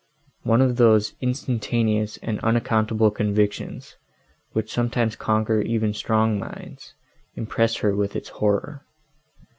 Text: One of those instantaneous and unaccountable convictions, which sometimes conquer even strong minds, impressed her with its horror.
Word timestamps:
One 0.41 0.63
of 0.63 0.77
those 0.77 1.13
instantaneous 1.21 2.17
and 2.23 2.39
unaccountable 2.39 3.11
convictions, 3.11 3.97
which 4.51 4.71
sometimes 4.73 5.15
conquer 5.15 5.61
even 5.61 5.93
strong 5.93 6.39
minds, 6.39 6.95
impressed 7.35 7.77
her 7.85 7.95
with 7.95 8.15
its 8.15 8.29
horror. 8.29 8.83